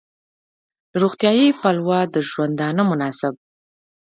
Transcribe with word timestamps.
له 0.91 0.97
روغتیايي 1.03 1.47
پلوه 1.61 1.99
د 2.13 2.15
ژوندانه 2.29 2.81
مناسب 2.91 3.33